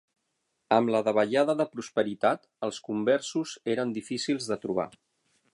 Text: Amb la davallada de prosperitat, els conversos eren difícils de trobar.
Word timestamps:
Amb 0.77 0.91
la 0.95 1.01
davallada 1.07 1.55
de 1.59 1.67
prosperitat, 1.75 2.49
els 2.69 2.81
conversos 2.89 3.55
eren 3.77 3.97
difícils 4.03 4.53
de 4.55 4.63
trobar. 4.69 4.93